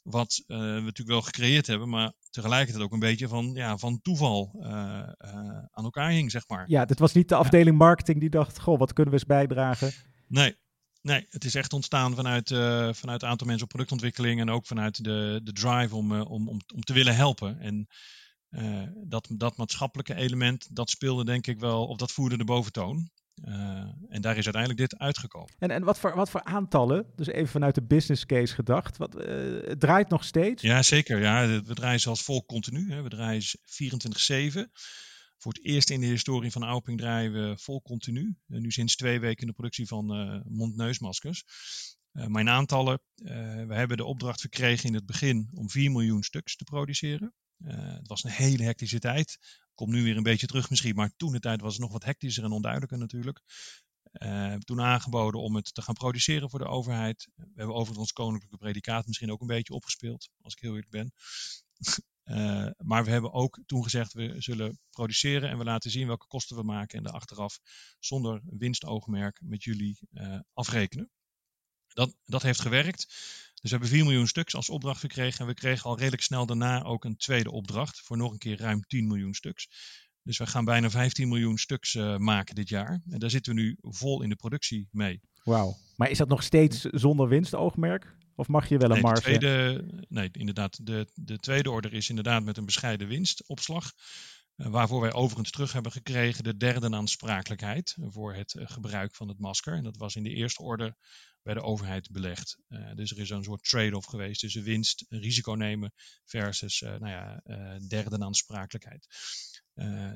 [0.01, 4.01] Wat uh, we natuurlijk wel gecreëerd hebben, maar tegelijkertijd ook een beetje van, ja, van
[4.01, 4.55] toeval
[5.71, 6.69] aan elkaar hing, zeg maar.
[6.69, 9.91] Ja, dit was niet de afdeling marketing die dacht, goh, wat kunnen we eens bijdragen?
[10.27, 10.57] Nee,
[11.01, 14.65] Nee, het is echt ontstaan vanuit, uh, vanuit een aantal mensen op productontwikkeling en ook
[14.65, 17.59] vanuit de, de drive om, uh, om, om, om te willen helpen.
[17.59, 17.87] En
[18.49, 23.09] uh, dat, dat maatschappelijke element, dat speelde denk ik wel, of dat voerde de boventoon.
[23.47, 23.55] Uh,
[24.09, 25.53] en daar is uiteindelijk dit uitgekomen.
[25.57, 29.15] En, en wat, voor, wat voor aantallen, dus even vanuit de business case gedacht, wat,
[29.15, 29.23] uh,
[29.67, 30.61] het draait nog steeds?
[30.61, 31.19] Ja, zeker.
[31.19, 32.91] Ja, we draaien zelfs vol continu.
[32.91, 33.01] Hè.
[33.01, 34.71] We draaien 24-7.
[35.37, 38.37] Voor het eerst in de historie van Auping draaien we vol continu.
[38.47, 41.43] En nu sinds twee weken in de productie van uh, mond-neusmaskers.
[42.11, 43.01] mijn aantallen,
[43.67, 47.33] we hebben de opdracht verkregen in het begin om 4 miljoen stuks te produceren.
[47.65, 49.37] Uh, het was een hele hectische tijd.
[49.73, 52.03] Komt nu weer een beetje terug misschien, maar toen de tijd was het nog wat
[52.03, 53.41] hectischer en onduidelijker natuurlijk.
[54.13, 57.27] Uh, toen aangeboden om het te gaan produceren voor de overheid.
[57.35, 60.89] We hebben overigens ons koninklijke predicaat misschien ook een beetje opgespeeld, als ik heel eerlijk
[60.89, 61.11] ben.
[62.23, 66.27] uh, maar we hebben ook toen gezegd, we zullen produceren en we laten zien welke
[66.27, 67.59] kosten we maken en daar achteraf
[67.99, 69.99] zonder winstoogmerk met jullie
[70.53, 71.11] afrekenen.
[71.87, 73.07] Dat, dat heeft gewerkt.
[73.61, 75.39] Dus we hebben 4 miljoen stuks als opdracht gekregen.
[75.39, 78.59] En we kregen al redelijk snel daarna ook een tweede opdracht voor nog een keer
[78.59, 79.67] ruim 10 miljoen stuks.
[80.23, 83.01] Dus we gaan bijna 15 miljoen stuks uh, maken dit jaar.
[83.09, 85.21] En daar zitten we nu vol in de productie mee.
[85.43, 85.77] Wauw.
[85.95, 88.17] Maar is dat nog steeds zonder winstoogmerk?
[88.35, 89.21] Of mag je wel een nee, marge?
[89.21, 90.85] Tweede, nee, inderdaad.
[90.85, 93.91] De, de tweede order is inderdaad met een bescheiden winstopslag.
[94.55, 99.27] Uh, waarvoor wij overigens terug hebben gekregen de derde aansprakelijkheid voor het uh, gebruik van
[99.27, 99.73] het masker.
[99.73, 100.95] En dat was in de eerste orde
[101.41, 102.57] bij de overheid belegd.
[102.69, 105.93] Uh, dus er is een soort trade-off geweest tussen winst, risico nemen
[106.25, 109.07] versus uh, nou ja, uh, derde aansprakelijkheid.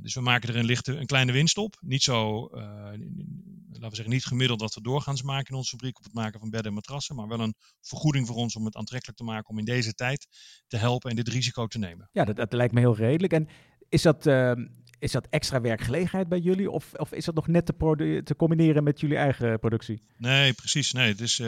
[0.01, 1.77] dus we maken er een, lichte, een kleine winst op.
[1.81, 6.03] Niet zo, laten we zeggen, niet gemiddeld dat we doorgaans maken in onze fabriek op
[6.03, 9.17] het maken van bedden en matrassen, maar wel een vergoeding voor ons om het aantrekkelijk
[9.17, 10.27] te maken om in deze tijd
[10.67, 12.09] te helpen en dit risico te nemen.
[12.11, 13.33] Ja, dat, dat lijkt me heel redelijk.
[13.33, 13.47] En
[13.89, 14.65] is dat, ehm,
[15.03, 16.71] is dat extra werkgelegenheid bij jullie?
[16.71, 20.01] Of, of is dat nog net te, te combineren met jullie eigen productie?
[20.17, 20.91] Nee, precies.
[20.91, 21.41] Nee, het is,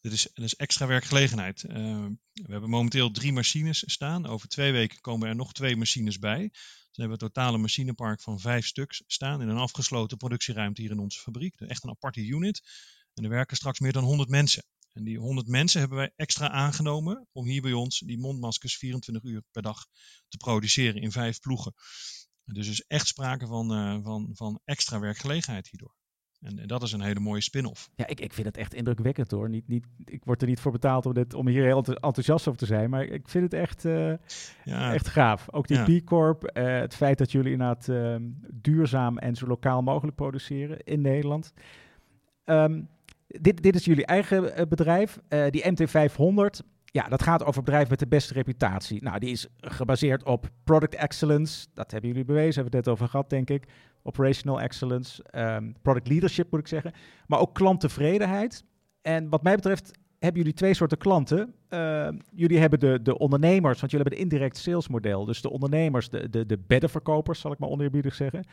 [0.00, 1.62] dit is, het is extra werkgelegenheid.
[1.62, 1.74] Uh,
[2.32, 4.26] we hebben momenteel drie machines staan.
[4.26, 6.48] Over twee weken komen er nog twee machines bij.
[6.48, 10.90] Dus we hebben een totale machinepark van vijf stuks staan in een afgesloten productieruimte hier
[10.90, 11.60] in onze fabriek.
[11.60, 12.62] Echt een aparte unit.
[13.14, 14.64] En er werken straks meer dan 100 mensen.
[14.92, 19.22] En die 100 mensen hebben wij extra aangenomen om hier bij ons die mondmaskers 24
[19.22, 19.86] uur per dag
[20.28, 21.74] te produceren in vijf ploegen.
[22.54, 25.94] Dus er is echt sprake van, uh, van, van extra werkgelegenheid hierdoor.
[26.40, 27.90] En, en, dat is een hele mooie spin-off.
[27.94, 29.48] Ja, ik, ik vind het echt indrukwekkend hoor.
[29.48, 32.60] Niet, niet, ik word er niet voor betaald om, dit, om hier heel enthousiast over
[32.60, 32.90] te zijn.
[32.90, 34.12] Maar ik vind het echt, uh,
[34.64, 34.94] ja.
[34.94, 35.52] echt gaaf.
[35.52, 36.00] Ook die ja.
[36.00, 38.16] B Corp, uh, het feit dat jullie inderdaad uh,
[38.52, 41.52] duurzaam en zo lokaal mogelijk produceren in Nederland.
[42.44, 42.88] Um,
[43.26, 45.18] dit, dit is jullie eigen bedrijf.
[45.28, 49.02] die MT500 ja, dat gaat over bedrijven met de beste reputatie.
[49.02, 51.66] Nou, die is gebaseerd op product excellence.
[51.74, 53.64] Dat hebben jullie bewezen, hebben we het net over gehad, denk ik.
[54.02, 56.92] Operational excellence, um, product leadership moet ik zeggen.
[57.26, 58.64] Maar ook klanttevredenheid.
[59.02, 61.54] En wat mij betreft hebben jullie twee soorten klanten.
[61.70, 65.24] Uh, jullie hebben de, de ondernemers, want jullie hebben een indirect salesmodel.
[65.24, 68.44] Dus de ondernemers, de, de, de beddenverkopers, zal ik maar oneerbiedig zeggen.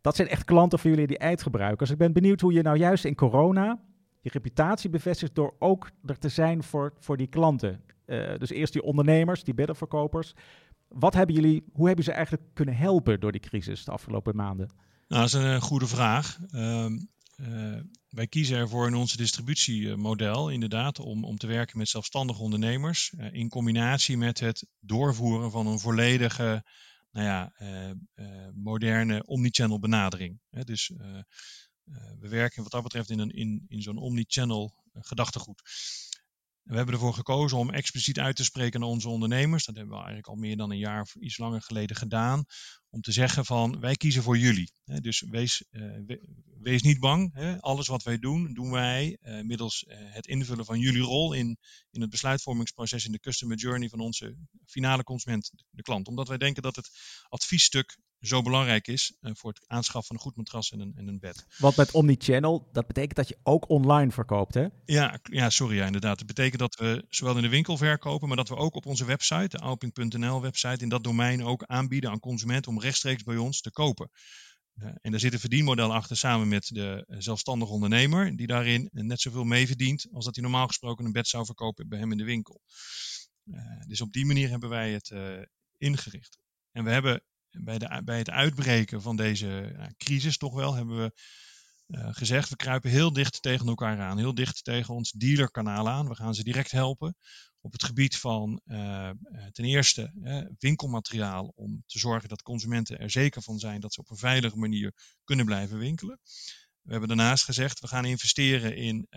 [0.00, 1.90] Dat zijn echt klanten voor jullie die eindgebruikers.
[1.90, 3.78] Ik ben benieuwd hoe je nou juist in corona
[4.24, 7.80] je reputatie bevestigt door ook er te zijn voor, voor die klanten.
[8.06, 10.34] Uh, dus eerst die ondernemers, die beddenverkopers.
[10.88, 14.66] Wat hebben jullie, hoe hebben ze eigenlijk kunnen helpen door die crisis de afgelopen maanden?
[15.08, 16.38] Nou, dat is een goede vraag.
[16.50, 16.86] Uh,
[17.36, 23.14] uh, wij kiezen ervoor in onze distributiemodel inderdaad om, om te werken met zelfstandige ondernemers
[23.30, 26.64] in combinatie met het doorvoeren van een volledige
[27.10, 27.52] nou ja,
[28.54, 30.40] moderne omnichannel benadering.
[30.50, 30.92] Hè, dus
[32.18, 35.62] we werken wat dat betreft in, een, in, in zo'n omnichannel gedachtegoed.
[36.62, 39.64] We hebben ervoor gekozen om expliciet uit te spreken naar onze ondernemers.
[39.64, 42.44] Dat hebben we eigenlijk al meer dan een jaar of iets langer geleden gedaan.
[42.90, 44.72] Om te zeggen van wij kiezen voor jullie.
[44.84, 46.16] Dus wees, uh,
[46.60, 47.34] wees niet bang.
[47.60, 51.58] Alles wat wij doen, doen wij middels het invullen van jullie rol in,
[51.90, 56.08] in het besluitvormingsproces in de customer journey van onze finale consument, de klant.
[56.08, 56.90] Omdat wij denken dat het
[57.28, 61.08] adviesstuk zo belangrijk is uh, voor het aanschaffen van een goed matras en een, en
[61.08, 61.46] een bed.
[61.58, 64.66] Want met omnichannel, dat betekent dat je ook online verkoopt, hè?
[64.84, 66.18] Ja, ja sorry, ja, inderdaad.
[66.18, 69.04] Dat betekent dat we zowel in de winkel verkopen, maar dat we ook op onze
[69.04, 73.60] website, de Alping.nl website, in dat domein ook aanbieden aan consumenten om rechtstreeks bij ons
[73.60, 74.10] te kopen.
[74.74, 79.20] Uh, en daar zit een verdienmodel achter samen met de zelfstandige ondernemer, die daarin net
[79.20, 82.18] zoveel mee verdient als dat hij normaal gesproken een bed zou verkopen bij hem in
[82.18, 82.60] de winkel.
[83.44, 83.56] Uh,
[83.86, 85.12] dus op die manier hebben wij het
[85.78, 86.38] ingericht.
[86.72, 87.22] En we hebben
[87.60, 91.12] bij, de, bij het uitbreken van deze crisis toch wel hebben we
[91.86, 96.08] uh, gezegd, we kruipen heel dicht tegen elkaar aan, heel dicht tegen ons dealerkanaal aan.
[96.08, 97.16] We gaan ze direct helpen
[97.60, 99.10] op het gebied van uh,
[99.52, 100.12] ten eerste
[100.58, 104.56] winkelmateriaal om te zorgen dat consumenten er zeker van zijn dat ze op een veilige
[104.56, 104.92] manier
[105.24, 106.20] kunnen blijven winkelen.
[106.82, 109.08] We hebben daarnaast gezegd, we gaan investeren in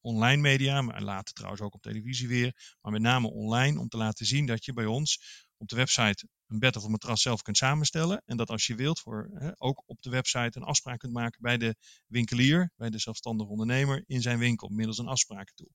[0.00, 3.96] online media, maar later trouwens ook op televisie weer, maar met name online om te
[3.96, 7.42] laten zien dat je bij ons op de website een bed of een matras zelf
[7.42, 8.22] kunt samenstellen.
[8.26, 11.42] En dat als je wilt, voor, hè, ook op de website een afspraak kunt maken
[11.42, 11.74] bij de
[12.06, 15.72] winkelier, bij de zelfstandige ondernemer in zijn winkel, middels een afsprakentool.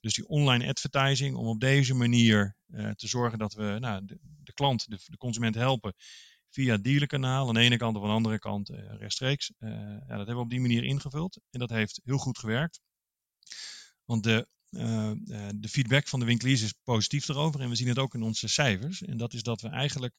[0.00, 4.04] Dus die online advertising, om op deze manier uh, te zorgen dat we nou,
[4.42, 5.94] de, klant, de, de, consument helpen
[6.50, 9.52] via dealerkanaal aan de ene kant of aan de andere kant uh, rechtstreeks.
[9.58, 12.80] Uh, ja, dat hebben we op die manier ingevuld en dat heeft heel goed gewerkt.
[14.04, 14.48] Want de
[15.54, 18.48] de feedback van de winkeliers is positief erover en we zien het ook in onze
[18.48, 19.02] cijfers.
[19.02, 20.14] En dat is dat we eigenlijk,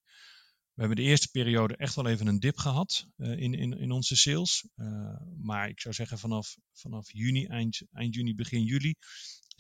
[0.74, 3.92] we hebben de eerste periode echt wel even een dip gehad uh, in, in, in
[3.92, 4.68] onze sales.
[5.42, 8.96] Maar ik zou zeggen vanaf, vanaf juni, eind, eind juni, begin juli,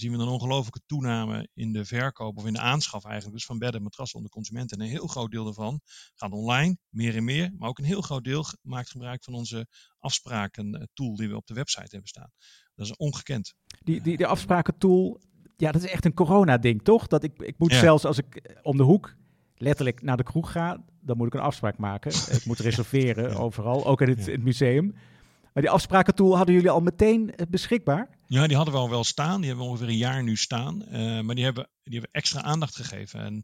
[0.03, 3.57] zien we een ongelofelijke toename in de verkoop of in de aanschaf eigenlijk, dus van
[3.57, 4.77] bedden en matrassen onder consumenten.
[4.77, 5.81] En een heel groot deel daarvan
[6.15, 9.67] gaat online, meer en meer, maar ook een heel groot deel maakt gebruik van onze
[9.99, 12.31] afspraken tool die we op de website hebben staan.
[12.75, 13.53] Dat is ongekend.
[13.83, 15.21] Die, die, die afsprakentool,
[15.57, 17.07] ja, dat is echt een corona-ding, toch?
[17.07, 17.79] Dat ik, ik moet ja.
[17.79, 19.15] zelfs als ik om de hoek
[19.55, 22.11] letterlijk naar de kroeg ga, dan moet ik een afspraak maken.
[22.11, 23.35] ik moet reserveren ja.
[23.35, 24.95] overal, ook in het, in het, museum.
[25.53, 28.17] Maar die afsprakentool hadden jullie al meteen beschikbaar?
[28.27, 29.37] Ja, die hadden we al wel staan.
[29.37, 30.83] Die hebben we ongeveer een jaar nu staan.
[30.91, 33.19] Uh, maar die hebben, die hebben extra aandacht gegeven.
[33.19, 33.43] En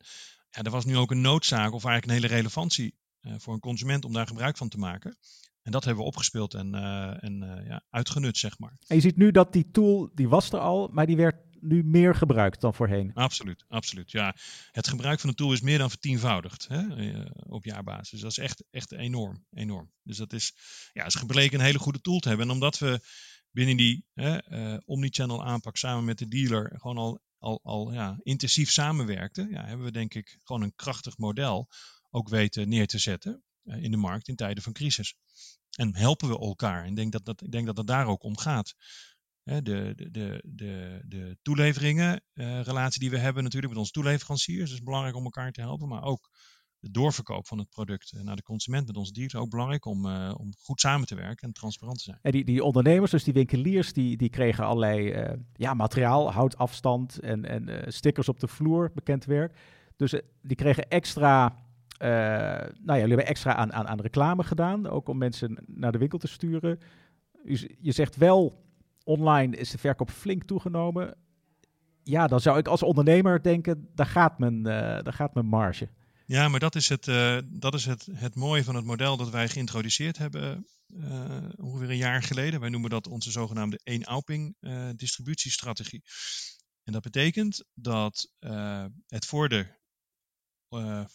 [0.49, 3.59] ja, er was nu ook een noodzaak of eigenlijk een hele relevantie uh, voor een
[3.59, 5.17] consument om daar gebruik van te maken.
[5.61, 8.77] En dat hebben we opgespeeld en, uh, en ja, uitgenut, zeg maar.
[8.87, 11.83] En je ziet nu dat die tool, die was er al, maar die werd nu
[11.83, 13.13] meer gebruikt dan voorheen.
[13.13, 14.11] Absoluut, absoluut.
[14.11, 14.35] Ja,
[14.71, 18.21] het gebruik van de tool is meer dan vertienvoudigd hè, uh, op jaarbasis.
[18.21, 19.91] Dat is echt, echt enorm, enorm.
[20.03, 20.53] Dus dat is,
[20.93, 22.47] ja, is gebleken een hele goede tool te hebben.
[22.47, 22.99] En omdat we
[23.51, 24.05] binnen die
[24.85, 29.85] omnichannel aanpak samen met de dealer gewoon al, al, al ja, intensief samenwerkten, ja, hebben
[29.85, 31.69] we denk ik gewoon een krachtig model
[32.09, 35.15] ook weten neer te zetten in de markt in tijden van crisis.
[35.77, 36.85] En helpen we elkaar.
[36.85, 38.75] En denk dat, dat, ik denk dat het daar ook om gaat.
[39.43, 39.95] De, de,
[40.45, 45.23] de, de, toeleveringen, uh, relatie die we hebben natuurlijk met onze toeleveranciers, is belangrijk om
[45.23, 45.87] elkaar te helpen.
[45.87, 46.29] Maar ook
[46.79, 50.33] de doorverkoop van het product naar de consument met onze dealers ook belangrijk om, uh,
[50.37, 52.19] om goed samen te werken en transparant te zijn.
[52.21, 57.45] En die, die ondernemers, dus die winkeliers, die, die kregen allerlei ja, materiaal, houtafstand en,
[57.45, 59.57] en stickers op de vloer, bekend werk.
[59.95, 61.67] Dus die kregen extra
[61.99, 65.97] nou ja, jullie hebben extra aan, aan, aan reclame gedaan, ook om mensen naar de
[65.97, 66.79] winkel te sturen.
[67.79, 68.68] Je zegt wel,
[69.09, 71.17] online is de verkoop flink toegenomen.
[72.03, 75.89] Ja, dan zou ik als ondernemer denken, daar gaat mijn, uh, daar gaat mijn marge.
[76.25, 79.29] Ja, maar dat is, het, uh, dat is het, het mooie van het model dat
[79.29, 80.67] wij geïntroduceerd hebben
[81.55, 82.59] ongeveer een jaar geleden.
[82.59, 84.55] Wij noemen dat onze zogenaamde één Auping
[84.95, 86.03] distributiestrategie.
[86.83, 88.31] En dat betekent dat
[89.07, 89.65] het voor de,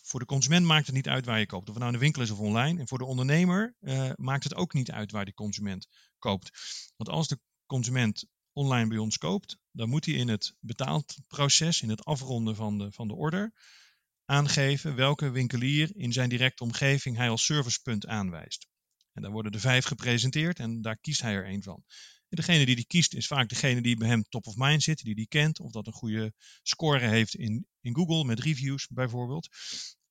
[0.02, 1.68] voor de consument maakt het niet uit waar je koopt.
[1.68, 2.80] Of het nou in de winkel is of online.
[2.80, 3.74] En voor de ondernemer
[4.16, 6.50] maakt het ook niet uit waar die consument koopt.
[6.96, 11.88] Want als de consument online bij ons koopt, dan moet hij in het betaalproces, in
[11.88, 13.52] het afronden van de, van de order,
[14.24, 18.66] aangeven welke winkelier in zijn directe omgeving hij als servicepunt aanwijst.
[19.12, 21.84] En daar worden er vijf gepresenteerd en daar kiest hij er één van.
[22.28, 25.02] En degene die die kiest is vaak degene die bij hem top of mind zit,
[25.02, 29.48] die die kent, of dat een goede score heeft in, in Google met reviews bijvoorbeeld.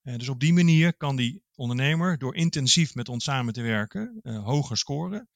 [0.03, 4.19] Uh, dus op die manier kan die ondernemer door intensief met ons samen te werken
[4.23, 5.29] uh, hoger scoren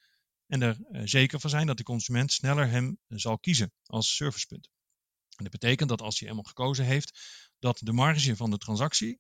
[0.48, 4.70] en er uh, zeker van zijn dat de consument sneller hem zal kiezen als servicepunt.
[5.36, 7.20] En dat betekent dat als hij eenmaal gekozen heeft,
[7.60, 9.20] dat de marge van de transactie,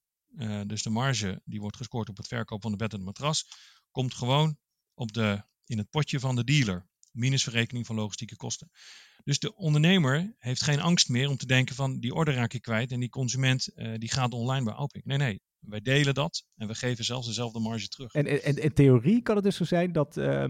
[0.65, 3.47] dus de marge die wordt gescoord op het verkoop van de bed en de matras,
[3.91, 4.57] komt gewoon
[4.93, 6.87] op de, in het potje van de dealer.
[7.11, 8.71] Minus verrekening van logistieke kosten.
[9.23, 12.61] Dus de ondernemer heeft geen angst meer om te denken van die order raak ik
[12.61, 15.05] kwijt en die consument die gaat online bij Alping.
[15.05, 18.13] Nee, nee, wij delen dat en we geven zelfs dezelfde marge terug.
[18.13, 20.45] En, in theorie kan het dus zo zijn dat uh,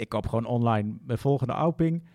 [0.00, 2.08] ik koop gewoon online mijn volgende Alping.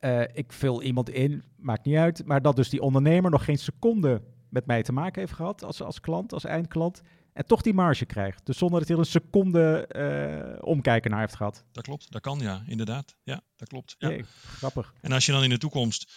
[0.00, 2.26] Uh, ik vul iemand in, maakt niet uit.
[2.26, 5.82] Maar dat dus die ondernemer nog geen seconde met mij te maken heeft gehad als,
[5.82, 7.00] als klant, als eindklant.
[7.32, 8.46] En toch die marge krijgt.
[8.46, 11.64] Dus zonder dat hij er een seconde uh, omkijken naar heeft gehad.
[11.72, 13.16] Dat klopt, dat kan ja, inderdaad.
[13.22, 13.94] Ja, dat klopt.
[13.98, 14.08] Ja.
[14.08, 14.24] Nee,
[14.56, 14.94] grappig.
[15.00, 16.12] En als je dan in de toekomst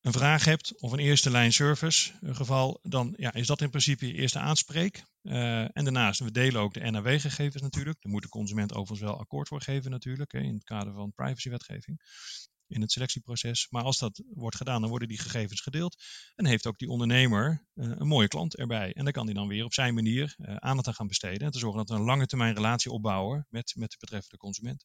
[0.00, 4.06] een vraag hebt of een eerste lijn service geval, dan ja, is dat in principe
[4.06, 5.04] je eerste aanspreek.
[5.22, 8.02] Uh, en daarnaast, we delen ook de NAW-gegevens natuurlijk.
[8.02, 11.12] Daar moet de consument overigens wel akkoord voor geven natuurlijk, hè, in het kader van
[11.12, 12.00] privacywetgeving
[12.68, 13.66] in het selectieproces.
[13.70, 15.96] Maar als dat wordt gedaan, dan worden die gegevens gedeeld.
[16.34, 18.92] En heeft ook die ondernemer uh, een mooie klant erbij.
[18.92, 21.46] En dan kan hij dan weer op zijn manier uh, aandacht aan gaan besteden.
[21.46, 24.84] En te zorgen dat we een lange termijn relatie opbouwen met, met de betreffende consument.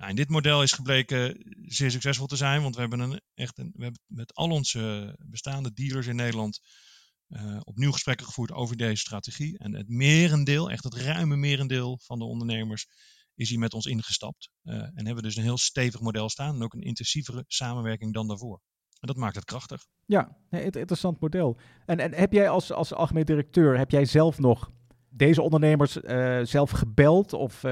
[0.00, 3.58] Nou, en dit model is gebleken zeer succesvol te zijn, want we hebben, een, echt
[3.58, 6.60] een, we hebben met al onze bestaande dealers in Nederland
[7.64, 9.58] opnieuw gesprekken gevoerd over deze strategie.
[9.58, 12.86] En het merendeel, echt het ruime merendeel van de ondernemers
[13.34, 14.50] is hij met ons ingestapt.
[14.62, 18.28] Uh, en hebben dus een heel stevig model staan en ook een intensievere samenwerking dan
[18.28, 18.60] daarvoor.
[19.00, 19.86] En dat maakt het krachtig.
[20.06, 21.58] Ja, interessant model.
[21.86, 24.70] En, en heb jij als, als algemeen directeur, heb jij zelf nog
[25.08, 27.32] deze ondernemers uh, zelf gebeld?
[27.32, 27.64] Of,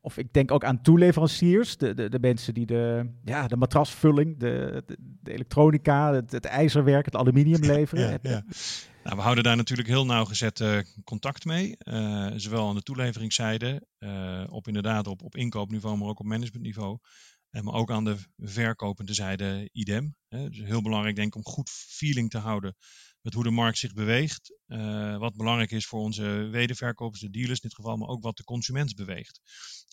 [0.00, 4.38] of ik denk ook aan toeleveranciers, de, de, de mensen die de, ja, de matrasvulling,
[4.38, 8.10] de, de, de elektronica, het, het, ijzerwerk, het aluminium leveren.
[8.10, 8.44] Ja, ja.
[9.04, 11.76] Nou, we houden daar natuurlijk heel nauwgezet uh, contact mee.
[11.78, 16.98] Uh, zowel aan de toeleveringszijde, uh, op inderdaad op, op inkoopniveau, maar ook op managementniveau.
[17.50, 20.16] En maar ook aan de verkopende zijde idem.
[20.28, 20.48] Hè.
[20.48, 22.76] Dus heel belangrijk denk ik om goed feeling te houden
[23.20, 24.54] met hoe de markt zich beweegt.
[25.18, 28.44] wat belangrijk is voor onze wederverkopers, de dealers in dit geval, maar ook wat de
[28.44, 29.40] consument beweegt.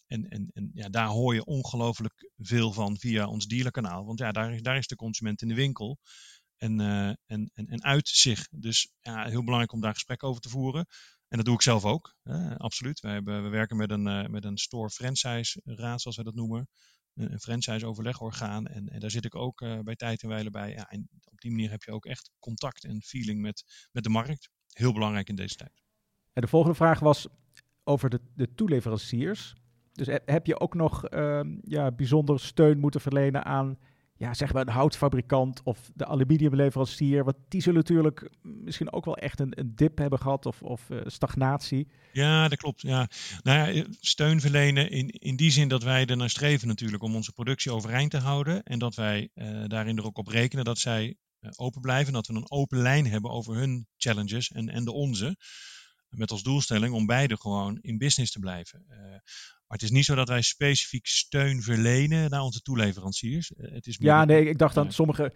[0.08, 4.06] En, en, en ja, daar hoor je ongelooflijk veel van via ons dealerkanaal.
[4.06, 6.00] Want ja, daar is, daar is de consument in de winkel
[6.58, 8.48] en, uh, en, en, en uit zich.
[8.52, 10.86] Dus ja, heel belangrijk om daar gesprek over te voeren.
[11.28, 12.16] En dat doe ik zelf ook,
[12.58, 13.00] absoluut.
[13.00, 16.36] We, hebben, we werken met een, uh, met een store franchise raad, zoals we dat
[16.36, 16.68] noemen.
[17.14, 18.68] Een franchise overlegorgaan.
[18.68, 20.72] En, en daar zit ik ook uh, bij tijd en wijle bij.
[20.72, 24.10] Ja, en op die manier heb je ook echt contact en feeling met, met de
[24.10, 24.50] markt.
[24.72, 25.84] Heel belangrijk in deze tijd.
[26.34, 27.28] En de volgende vraag was
[27.84, 29.56] over de, de toeleveranciers.
[29.96, 33.78] Dus heb je ook nog uh, ja, bijzonder steun moeten verlenen aan
[34.18, 37.24] ja, zeg maar een houtfabrikant of de aluminiumleverancier.
[37.24, 40.90] Want die zullen natuurlijk misschien ook wel echt een, een dip hebben gehad of, of
[40.90, 41.88] uh, stagnatie.
[42.12, 42.82] Ja, dat klopt.
[42.82, 43.08] Ja.
[43.44, 47.16] Nou ja, steun verlenen in, in die zin dat wij er naar streven natuurlijk om
[47.16, 48.64] onze productie overeind te houden.
[48.64, 52.14] En dat wij uh, daarin er ook op rekenen dat zij uh, open blijven.
[52.14, 55.38] Dat we een open lijn hebben over hun challenges en, en de onze.
[56.10, 58.86] Met als doelstelling om beide gewoon in business te blijven.
[59.68, 63.52] Maar het is niet zo dat wij specifiek steun verlenen naar onze toeleveranciers.
[63.58, 65.34] Het is ja, nee, ik dacht dat sommige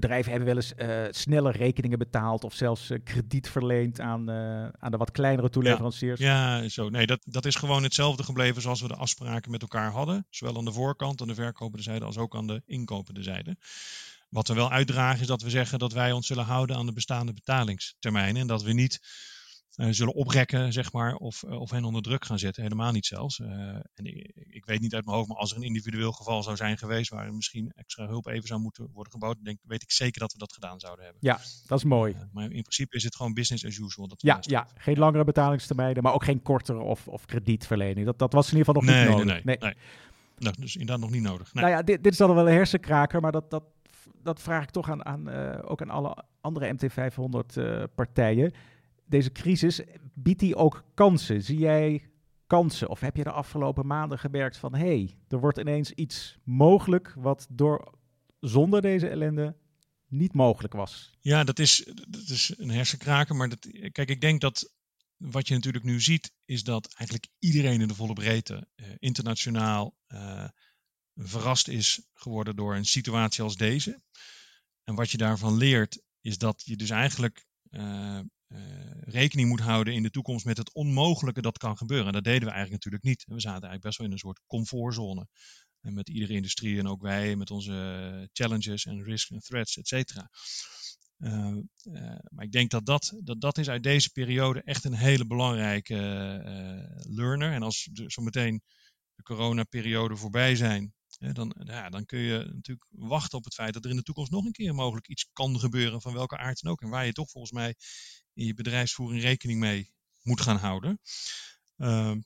[0.00, 4.68] bedrijven hebben wel eens uh, snelle rekeningen betaald of zelfs uh, krediet verleend aan, uh,
[4.78, 6.20] aan de wat kleinere toeleveranciers.
[6.20, 6.88] Ja, ja, zo.
[6.88, 10.26] Nee, dat, dat is gewoon hetzelfde gebleven zoals we de afspraken met elkaar hadden.
[10.30, 13.56] Zowel aan de voorkant, aan de verkopende zijde, als ook aan de inkopende zijde.
[14.28, 16.92] Wat we wel uitdragen is dat we zeggen dat wij ons zullen houden aan de
[16.92, 18.40] bestaande betalingstermijnen.
[18.40, 19.00] En dat we niet
[19.76, 22.62] uh, zullen oprekken, zeg maar, of, uh, of hen onder druk gaan zetten.
[22.62, 23.38] Helemaal niet zelfs.
[23.38, 23.48] Uh,
[23.94, 26.56] en ik, ik, weet niet uit mijn hoofd, maar als er een individueel geval zou
[26.56, 30.20] zijn geweest waar misschien extra hulp even zou moeten worden gebouwd, denk, weet ik zeker
[30.20, 31.22] dat we dat gedaan zouden hebben.
[31.24, 32.16] Ja, dat is mooi.
[32.32, 34.08] maar in principe is het gewoon business as usual.
[34.08, 38.06] Dat ja, ja, geen langere betalingstermijnen, maar ook geen kortere of, of kredietverlening.
[38.06, 39.26] Dat, dat was in ieder geval nog nee, niet nodig.
[39.26, 39.70] Nee, nee, nee.
[39.70, 39.82] nee.
[40.38, 41.54] Nou, dus inderdaad nog niet nodig.
[41.54, 41.64] Nee.
[41.64, 43.64] Nou ja, dit, dit is dan wel een hersenkraker, maar dat, dat,
[44.22, 45.28] dat vraag ik toch aan, aan
[45.62, 47.62] ook aan alle andere MT500
[47.94, 48.52] partijen
[49.06, 49.80] deze crisis,
[50.14, 51.42] biedt die ook kansen?
[51.42, 52.10] Zie jij
[52.46, 52.88] kansen?
[52.88, 54.74] Of heb je de afgelopen maanden gemerkt van...
[54.74, 57.98] hé, hey, er wordt ineens iets mogelijk wat door
[58.40, 59.56] zonder deze ellende
[60.08, 61.16] niet mogelijk was.
[61.20, 63.36] Ja, dat is, dat is een hersenkraker.
[63.36, 64.74] Maar dat, kijk, ik denk dat
[65.16, 69.96] wat je natuurlijk nu ziet, is dat eigenlijk iedereen in de volle breedte eh, internationaal
[70.06, 70.48] eh,
[71.14, 74.02] verrast is geworden door een situatie als deze.
[74.84, 78.20] En wat je daarvan leert, is dat je dus eigenlijk uh,
[79.00, 82.06] rekening moet houden in de toekomst met het onmogelijke dat kan gebeuren.
[82.06, 83.24] En dat deden we eigenlijk natuurlijk niet.
[83.24, 85.28] We zaten eigenlijk best wel in een soort comfortzone.
[85.80, 89.88] En met iedere industrie en ook wij met onze challenges en risks en threats, et
[89.88, 90.30] cetera.
[91.18, 91.56] Uh,
[92.30, 95.94] maar ik denk dat dat, dat dat is uit deze periode echt een hele belangrijke
[97.08, 97.52] learner.
[97.52, 98.62] En als de, zometeen
[99.14, 100.94] de coronaperiode voorbij zijn,
[101.32, 104.30] dan, ja, dan kun je natuurlijk wachten op het feit dat er in de toekomst
[104.30, 106.82] nog een keer mogelijk iets kan gebeuren van welke aard dan ook.
[106.82, 107.74] En waar je toch volgens mij
[108.36, 111.00] in je bedrijfsvoering rekening mee moet gaan houden.
[111.76, 112.20] Ehm,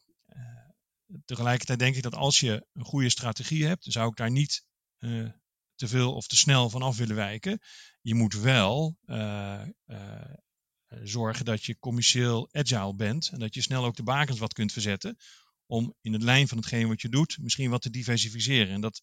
[1.25, 4.65] tegelijkertijd denk ik dat als je een goede strategie hebt, zou ik daar niet
[5.75, 7.61] te veel of te snel vanaf willen wijken.
[8.01, 9.63] Je moet wel uh,
[11.03, 14.73] zorgen dat je commercieel agile bent en dat je snel ook de bakens wat kunt
[14.73, 15.17] verzetten
[15.67, 18.75] om in het lijn van hetgeen wat je doet misschien wat te diversificeren.
[18.75, 19.03] En dat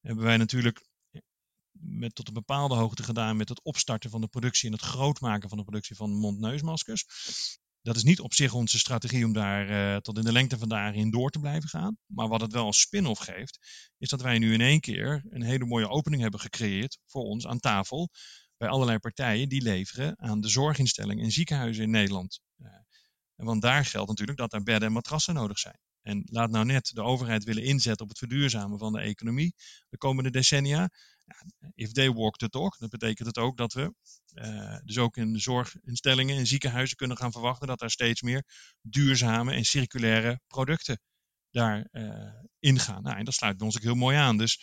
[0.00, 0.86] hebben wij natuurlijk
[1.80, 5.48] met tot een bepaalde hoogte gedaan met het opstarten van de productie en het grootmaken
[5.48, 7.04] van de productie van mond-neusmaskers.
[7.82, 10.68] Dat is niet op zich onze strategie om daar uh, tot in de lengte van
[10.68, 11.98] daarin door te blijven gaan.
[12.06, 13.58] Maar wat het wel als spin-off geeft,
[13.98, 17.46] is dat wij nu in één keer een hele mooie opening hebben gecreëerd voor ons
[17.46, 18.10] aan tafel.
[18.56, 22.40] Bij allerlei partijen die leveren aan de zorginstellingen en ziekenhuizen in Nederland.
[22.58, 22.68] Uh,
[23.34, 25.80] want daar geldt natuurlijk dat er bedden en matrassen nodig zijn.
[26.02, 29.54] En laat nou net de overheid willen inzetten op het verduurzamen van de economie
[29.88, 30.90] de komende decennia.
[31.74, 33.94] If they walk the talk, dat betekent het ook dat we
[34.34, 38.44] uh, dus ook in zorginstellingen en ziekenhuizen kunnen gaan verwachten dat er steeds meer
[38.80, 41.00] duurzame en circulaire producten
[41.50, 43.02] daar uh, ingaan.
[43.02, 44.36] Nou, en dat sluit bij ons ook heel mooi aan.
[44.36, 44.60] Dus,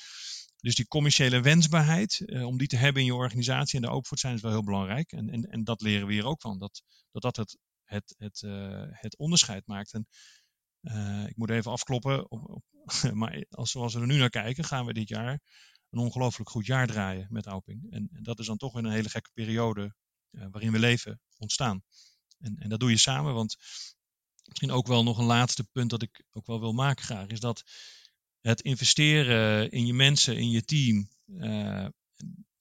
[0.58, 4.18] dus die commerciële wensbaarheid, uh, om die te hebben in je organisatie en de open
[4.18, 5.12] zijn, is wel heel belangrijk.
[5.12, 8.42] En, en, en dat leren we hier ook van, dat dat, dat het, het, het,
[8.92, 9.94] het onderscheid maakt.
[9.94, 10.08] En
[11.28, 12.64] ik moet even afkloppen, op, op,
[13.14, 15.40] maar als, zoals we er nu naar kijken, gaan we dit jaar
[15.94, 17.92] een ongelooflijk goed jaar draaien met Auping.
[17.92, 19.96] En, dat is dan toch in een hele gekke periode
[20.32, 21.84] uh, waarin we leven ontstaan.
[22.40, 23.58] En, en, dat doe je samen, want
[24.46, 27.40] misschien ook wel nog een laatste punt dat ik ook wel wil maken graag, is
[27.40, 27.64] dat
[28.42, 31.88] het investeren in je mensen, in je team, uh,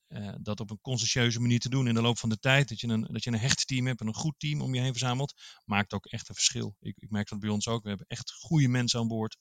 [0.09, 2.81] uh, dat op een conscientieuze manier te doen in de loop van de tijd, dat
[2.81, 4.91] je, een, dat je een hecht team hebt en een goed team om je heen
[4.91, 6.77] verzamelt, maakt ook echt een verschil.
[6.81, 7.83] Ik, ik merk dat bij ons ook.
[7.83, 9.37] We hebben echt goede mensen aan boord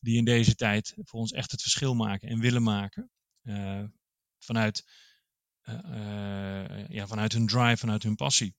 [0.00, 3.10] die in deze tijd voor ons echt het verschil maken en willen maken.
[3.48, 3.84] Uh,
[4.38, 4.84] vanuit,
[5.64, 8.56] uh, ja, vanuit hun drive, vanuit hun passie.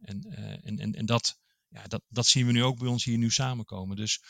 [0.00, 0.24] en,
[0.62, 3.30] en, en, en dat, ja, dat, dat zien we nu ook bij ons hier nu
[3.30, 3.96] samenkomen.
[3.96, 4.20] Dus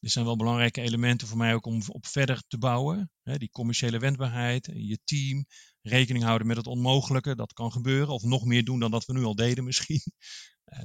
[0.00, 3.10] dit zijn wel belangrijke elementen voor mij ook om op verder te bouwen.
[3.22, 5.46] Hè, die commerciële wendbaarheid, je team,
[5.82, 8.14] rekening houden met het onmogelijke, dat kan gebeuren.
[8.14, 10.00] Of nog meer doen dan dat we nu al deden misschien.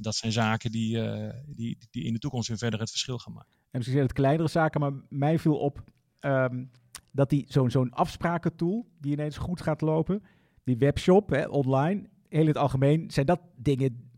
[0.00, 0.98] Dat zijn zaken die,
[1.46, 3.52] die, die in de toekomst weer verder het verschil gaan maken.
[3.52, 5.84] En misschien zijn het kleinere zaken, maar mij viel op
[6.20, 6.70] um,
[7.12, 10.22] dat die zo'n zo'n afsprakentool die ineens goed gaat lopen,
[10.64, 14.10] die webshop hè, online, heel het algemeen, zijn dat dingen,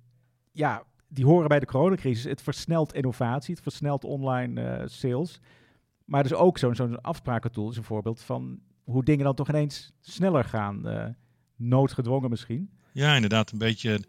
[0.53, 2.25] ja, die horen bij de coronacrisis.
[2.25, 5.41] Het versnelt innovatie, het versnelt online uh, sales.
[6.05, 9.93] Maar dus ook zo'n zo'n afsprakentool is een voorbeeld van hoe dingen dan toch ineens
[10.01, 10.89] sneller gaan.
[10.89, 11.07] Uh,
[11.57, 12.71] noodgedwongen misschien.
[12.93, 14.09] Ja, inderdaad, een beetje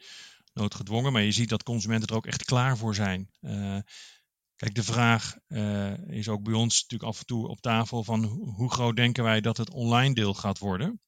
[0.53, 1.11] noodgedwongen.
[1.11, 3.29] Maar je ziet dat consumenten er ook echt klaar voor zijn.
[3.41, 3.77] Uh,
[4.55, 8.23] kijk, de vraag uh, is ook bij ons natuurlijk af en toe op tafel van
[8.25, 11.01] hoe groot denken wij dat het online deel gaat worden.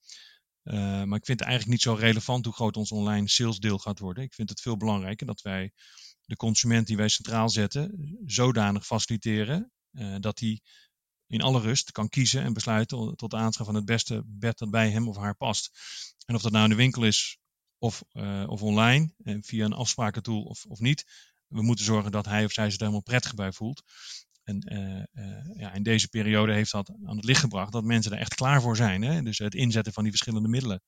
[0.64, 3.78] Uh, maar ik vind het eigenlijk niet zo relevant hoe groot ons online sales deel
[3.78, 4.24] gaat worden.
[4.24, 5.72] Ik vind het veel belangrijker dat wij
[6.26, 9.72] de consument die wij centraal zetten zodanig faciliteren
[10.20, 10.62] dat hij
[11.28, 14.92] in alle rust kan kiezen en besluiten tot aanschaf van het beste bed dat bij
[14.92, 15.72] hem of haar past.
[16.26, 17.38] En of dat nou in de winkel is
[17.78, 18.04] of,
[18.46, 21.06] of online, en via een afsprakentool of, of niet.
[21.48, 23.84] We moeten zorgen dat hij of zij zich er helemaal prettig bij voelt.
[24.44, 28.12] En uh, uh, ja, in deze periode heeft dat aan het licht gebracht dat mensen
[28.12, 29.02] er echt klaar voor zijn.
[29.02, 29.22] Hè?
[29.22, 30.82] Dus het inzetten van die verschillende middelen.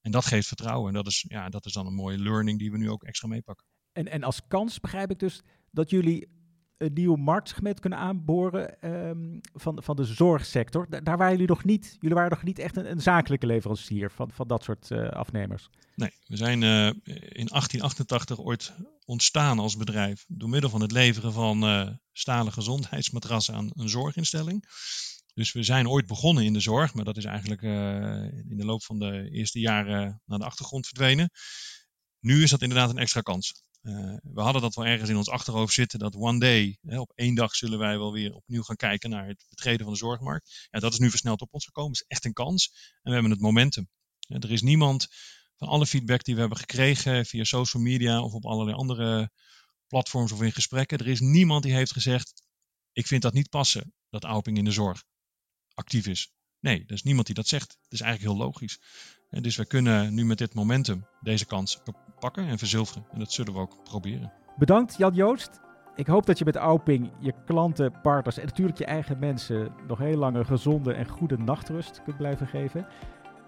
[0.00, 0.88] en dat geeft vertrouwen.
[0.88, 3.28] En dat is, ja, dat is dan een mooie learning die we nu ook extra
[3.28, 3.66] meepakken.
[3.92, 6.28] En, en als kans begrijp ik dus dat jullie
[6.78, 10.86] een nieuwe marktsegment kunnen aanboren um, van, van de zorgsector.
[10.90, 14.30] Da daar waren jullie nog niet, jullie waren nog niet echt een, zakelijke leverancier van,
[14.32, 15.70] van dat soort uh, afnemers.
[15.94, 18.72] Nee, we zijn uh, in 1888 ooit
[19.04, 24.64] ontstaan als bedrijf door middel van het leveren van uh, stalen gezondheidsmatrassen aan een zorginstelling.
[25.34, 28.84] Dus we zijn ooit begonnen in de zorg, maar dat is eigenlijk in de loop
[28.84, 31.30] van de eerste jaren naar de achtergrond verdwenen.
[32.20, 33.64] Nu is dat inderdaad een extra kans.
[34.22, 37.34] We hadden dat wel ergens in ons achterhoofd zitten dat one day, hè, op één
[37.34, 40.68] dag zullen wij wel weer opnieuw gaan kijken naar het betreden van de zorgmarkt.
[40.70, 41.92] Ja, dat is nu versneld op ons gekomen.
[41.92, 42.70] Is echt een kans.
[42.74, 43.88] En we hebben het momentum.
[44.28, 45.06] er is niemand
[45.56, 49.30] van alle feedback die we hebben gekregen via social media of op allerlei andere
[49.86, 50.98] platforms of in gesprekken.
[50.98, 52.42] Er is niemand die heeft gezegd:
[52.92, 55.04] Ik vind dat niet passen, dat Auping in de zorg
[55.74, 56.32] actief is.
[56.60, 57.76] Nee, er is niemand die dat zegt.
[57.82, 58.78] Het is eigenlijk heel logisch.
[59.30, 61.78] En dus we kunnen nu met dit momentum deze kans
[62.18, 63.04] pakken en verzilveren.
[63.12, 64.32] En dat zullen we ook proberen.
[64.56, 65.60] Bedankt Jan Joost.
[65.94, 69.98] Ik hoop dat je met Auping je klanten, partners en natuurlijk je eigen mensen nog
[69.98, 72.86] heel lang een gezonde en goede nachtrust kunt blijven geven.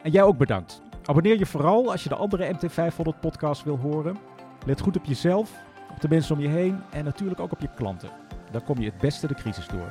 [0.03, 0.81] En jij ook bedankt.
[1.05, 4.19] Abonneer je vooral als je de andere MT500 podcast wil horen.
[4.67, 5.51] Let goed op jezelf,
[5.91, 8.11] op de mensen om je heen en natuurlijk ook op je klanten.
[8.51, 9.89] Dan kom je het beste de crisis door.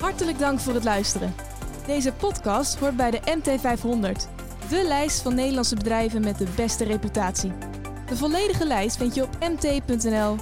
[0.00, 1.34] Hartelijk dank voor het luisteren.
[1.86, 4.37] Deze podcast hoort bij de MT500,
[4.68, 7.52] de lijst van Nederlandse bedrijven met de beste reputatie.
[8.06, 10.38] De volledige lijst vind je op mt.nl/mt500.